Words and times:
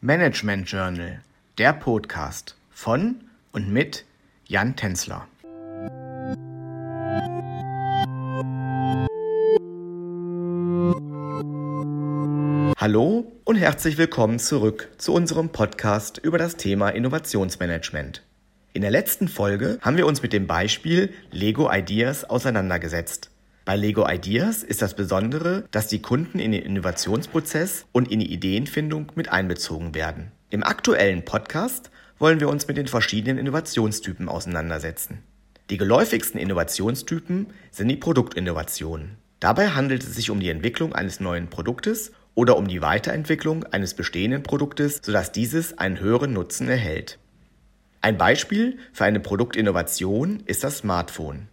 Management 0.00 0.70
Journal, 0.70 1.22
der 1.58 1.72
Podcast 1.72 2.54
von 2.70 3.16
und 3.50 3.72
mit 3.72 4.04
Jan 4.46 4.76
Tänzler. 4.76 5.26
Hallo 12.76 13.32
und 13.42 13.56
herzlich 13.56 13.98
willkommen 13.98 14.38
zurück 14.38 14.88
zu 14.98 15.12
unserem 15.12 15.48
Podcast 15.48 16.18
über 16.18 16.38
das 16.38 16.54
Thema 16.54 16.90
Innovationsmanagement. 16.90 18.22
In 18.74 18.82
der 18.82 18.92
letzten 18.92 19.26
Folge 19.26 19.80
haben 19.80 19.96
wir 19.96 20.06
uns 20.06 20.22
mit 20.22 20.32
dem 20.32 20.46
Beispiel 20.46 21.12
Lego 21.32 21.68
Ideas 21.72 22.22
auseinandergesetzt. 22.22 23.30
Bei 23.68 23.76
Lego 23.76 24.08
Ideas 24.08 24.62
ist 24.62 24.80
das 24.80 24.94
Besondere, 24.94 25.64
dass 25.72 25.88
die 25.88 26.00
Kunden 26.00 26.38
in 26.38 26.52
den 26.52 26.62
Innovationsprozess 26.62 27.84
und 27.92 28.10
in 28.10 28.18
die 28.18 28.32
Ideenfindung 28.32 29.12
mit 29.14 29.28
einbezogen 29.28 29.94
werden. 29.94 30.32
Im 30.48 30.64
aktuellen 30.64 31.26
Podcast 31.26 31.90
wollen 32.18 32.40
wir 32.40 32.48
uns 32.48 32.66
mit 32.66 32.78
den 32.78 32.86
verschiedenen 32.86 33.36
Innovationstypen 33.36 34.30
auseinandersetzen. 34.30 35.22
Die 35.68 35.76
geläufigsten 35.76 36.40
Innovationstypen 36.40 37.48
sind 37.70 37.88
die 37.88 37.96
Produktinnovationen. 37.96 39.18
Dabei 39.38 39.68
handelt 39.68 40.02
es 40.02 40.14
sich 40.14 40.30
um 40.30 40.40
die 40.40 40.48
Entwicklung 40.48 40.94
eines 40.94 41.20
neuen 41.20 41.48
Produktes 41.48 42.12
oder 42.34 42.56
um 42.56 42.68
die 42.68 42.80
Weiterentwicklung 42.80 43.64
eines 43.64 43.92
bestehenden 43.92 44.44
Produktes, 44.44 45.02
sodass 45.02 45.30
dieses 45.30 45.76
einen 45.76 46.00
höheren 46.00 46.32
Nutzen 46.32 46.70
erhält. 46.70 47.18
Ein 48.00 48.16
Beispiel 48.16 48.78
für 48.94 49.04
eine 49.04 49.20
Produktinnovation 49.20 50.42
ist 50.46 50.64
das 50.64 50.78
Smartphone. 50.78 51.48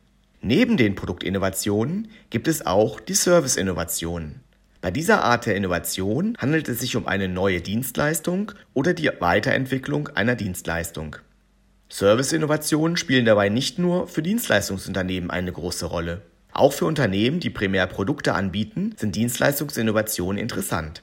Neben 0.47 0.77
den 0.77 0.93
Produktinnovationen 0.93 2.07
gibt 2.29 2.47
es 2.47 2.67
auch 2.67 2.99
die 2.99 3.15
Serviceinnovationen. 3.15 4.41
Bei 4.79 4.91
dieser 4.91 5.23
Art 5.23 5.47
der 5.47 5.55
Innovation 5.55 6.37
handelt 6.37 6.69
es 6.69 6.81
sich 6.81 6.95
um 6.95 7.07
eine 7.07 7.27
neue 7.27 7.61
Dienstleistung 7.61 8.51
oder 8.75 8.93
die 8.93 9.09
Weiterentwicklung 9.17 10.09
einer 10.09 10.35
Dienstleistung. 10.35 11.15
Serviceinnovationen 11.89 12.95
spielen 12.95 13.25
dabei 13.25 13.49
nicht 13.49 13.79
nur 13.79 14.07
für 14.07 14.21
Dienstleistungsunternehmen 14.21 15.31
eine 15.31 15.51
große 15.51 15.87
Rolle. 15.87 16.21
Auch 16.51 16.73
für 16.73 16.85
Unternehmen, 16.85 17.39
die 17.39 17.49
primär 17.49 17.87
Produkte 17.87 18.35
anbieten, 18.35 18.93
sind 18.97 19.15
Dienstleistungsinnovationen 19.15 20.39
interessant. 20.39 21.01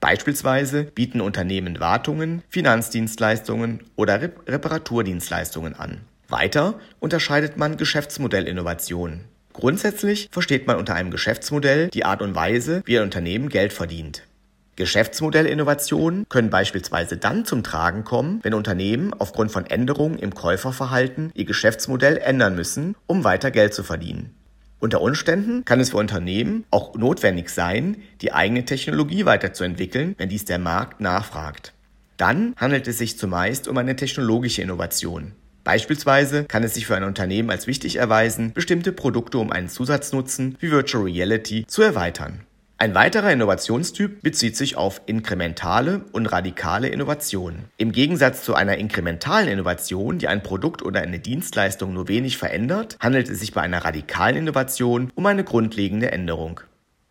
Beispielsweise 0.00 0.82
bieten 0.82 1.20
Unternehmen 1.20 1.78
Wartungen, 1.78 2.42
Finanzdienstleistungen 2.48 3.84
oder 3.94 4.20
Reparaturdienstleistungen 4.20 5.76
an. 5.76 6.00
Weiter 6.32 6.74
unterscheidet 6.98 7.56
man 7.56 7.76
Geschäftsmodellinnovationen. 7.76 9.26
Grundsätzlich 9.52 10.28
versteht 10.32 10.66
man 10.66 10.76
unter 10.76 10.94
einem 10.94 11.10
Geschäftsmodell 11.10 11.88
die 11.88 12.04
Art 12.04 12.22
und 12.22 12.34
Weise, 12.34 12.82
wie 12.86 12.98
ein 12.98 13.04
Unternehmen 13.04 13.50
Geld 13.50 13.72
verdient. 13.72 14.22
Geschäftsmodellinnovationen 14.76 16.24
können 16.30 16.48
beispielsweise 16.48 17.18
dann 17.18 17.44
zum 17.44 17.62
Tragen 17.62 18.04
kommen, 18.04 18.40
wenn 18.42 18.54
Unternehmen 18.54 19.12
aufgrund 19.12 19.52
von 19.52 19.66
Änderungen 19.66 20.18
im 20.18 20.34
Käuferverhalten 20.34 21.30
ihr 21.34 21.44
Geschäftsmodell 21.44 22.16
ändern 22.16 22.54
müssen, 22.54 22.96
um 23.06 23.22
weiter 23.24 23.50
Geld 23.50 23.74
zu 23.74 23.82
verdienen. 23.82 24.34
Unter 24.80 25.02
Umständen 25.02 25.66
kann 25.66 25.78
es 25.78 25.90
für 25.90 25.98
Unternehmen 25.98 26.64
auch 26.70 26.94
notwendig 26.94 27.50
sein, 27.50 27.98
die 28.22 28.32
eigene 28.32 28.64
Technologie 28.64 29.26
weiterzuentwickeln, 29.26 30.14
wenn 30.16 30.30
dies 30.30 30.46
der 30.46 30.58
Markt 30.58 31.00
nachfragt. 31.00 31.74
Dann 32.16 32.54
handelt 32.56 32.88
es 32.88 32.98
sich 32.98 33.18
zumeist 33.18 33.68
um 33.68 33.76
eine 33.76 33.94
technologische 33.94 34.62
Innovation. 34.62 35.32
Beispielsweise 35.64 36.44
kann 36.44 36.64
es 36.64 36.74
sich 36.74 36.86
für 36.86 36.96
ein 36.96 37.04
Unternehmen 37.04 37.50
als 37.50 37.66
wichtig 37.66 37.96
erweisen, 37.96 38.52
bestimmte 38.52 38.92
Produkte 38.92 39.38
um 39.38 39.52
einen 39.52 39.68
Zusatznutzen 39.68 40.56
wie 40.60 40.70
Virtual 40.70 41.04
Reality 41.04 41.64
zu 41.66 41.82
erweitern. 41.82 42.40
Ein 42.78 42.96
weiterer 42.96 43.30
Innovationstyp 43.30 44.22
bezieht 44.22 44.56
sich 44.56 44.76
auf 44.76 45.02
inkrementale 45.06 46.04
und 46.10 46.26
radikale 46.26 46.88
Innovationen. 46.88 47.66
Im 47.76 47.92
Gegensatz 47.92 48.42
zu 48.42 48.56
einer 48.56 48.76
inkrementalen 48.76 49.46
Innovation, 49.46 50.18
die 50.18 50.26
ein 50.26 50.42
Produkt 50.42 50.82
oder 50.82 51.00
eine 51.00 51.20
Dienstleistung 51.20 51.94
nur 51.94 52.08
wenig 52.08 52.38
verändert, 52.38 52.96
handelt 52.98 53.28
es 53.28 53.38
sich 53.38 53.52
bei 53.52 53.60
einer 53.60 53.84
radikalen 53.84 54.34
Innovation 54.34 55.12
um 55.14 55.26
eine 55.26 55.44
grundlegende 55.44 56.10
Änderung. 56.10 56.60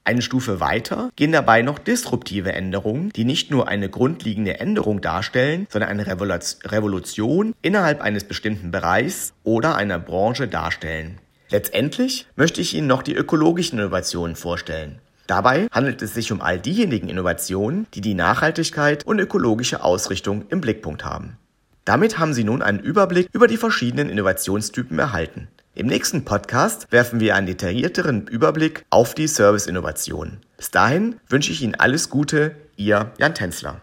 Eine 0.04 0.24
Stufe 0.24 0.60
weiter 0.60 1.12
gehen 1.16 1.32
dabei 1.32 1.62
noch 1.62 1.78
disruptive 1.78 2.54
Änderungen, 2.54 3.12
die 3.12 3.24
nicht 3.24 3.52
nur 3.52 3.68
eine 3.68 3.88
grundlegende 3.88 4.60
Änderung 4.60 5.00
darstellen, 5.00 5.68
sondern 5.70 5.92
eine 5.92 6.08
Revolution 6.08 7.54
innerhalb 7.62 8.02
eines 8.02 8.24
bestimmten 8.24 8.72
Bereichs 8.72 9.34
oder 9.44 9.76
einer 9.76 10.00
Branche 10.00 10.48
darstellen. 10.48 11.20
Letztendlich 11.50 12.26
möchte 12.36 12.62
ich 12.62 12.74
Ihnen 12.74 12.88
noch 12.88 13.04
die 13.04 13.14
ökologischen 13.14 13.78
Innovationen 13.78 14.36
vorstellen. 14.36 15.00
Dabei 15.28 15.68
handelt 15.72 16.02
es 16.02 16.16
sich 16.16 16.32
um 16.32 16.42
all 16.42 16.60
diejenigen 16.60 17.08
Innovationen, 17.08 17.86
die 17.94 18.02
die 18.02 18.16
Nachhaltigkeit 18.16 19.06
und 19.06 19.20
ökologische 19.20 19.84
Ausrichtung 19.84 20.46
im 20.50 20.62
Blickpunkt 20.62 21.06
haben. 21.06 21.38
Damit 21.86 22.18
haben 22.18 22.34
Sie 22.34 22.44
nun 22.44 22.62
einen 22.62 22.80
Überblick 22.80 23.30
über 23.34 23.48
die 23.48 23.58
verschiedenen 23.58 24.10
Innovationstypen 24.10 24.98
erhalten. 24.98 25.48
Im 25.74 25.88
nächsten 25.88 26.26
Podcast 26.26 26.92
werfen 26.92 27.22
wir 27.22 27.34
einen 27.34 27.48
detaillierteren 27.48 28.28
Überblick 28.28 28.84
auf 28.90 29.16
die 29.16 29.28
Service-Innovation. 29.28 30.40
Bis 30.58 30.70
dahin 30.70 31.16
wünsche 31.30 31.54
ich 31.54 31.62
Ihnen 31.62 31.76
alles 31.76 32.10
Gute, 32.10 32.58
Ihr 32.76 33.14
Jan 33.18 33.34
Tänzler. 33.34 33.80